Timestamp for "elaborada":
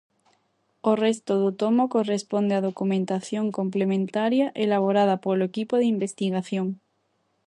4.65-5.15